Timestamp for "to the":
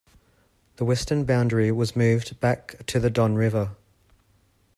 2.87-3.11